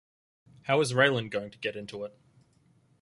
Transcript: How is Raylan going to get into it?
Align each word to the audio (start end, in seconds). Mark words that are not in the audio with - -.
How 0.63 0.81
is 0.81 0.93
Raylan 0.93 1.29
going 1.29 1.51
to 1.51 1.59
get 1.59 1.75
into 1.75 2.03
it? 2.05 2.19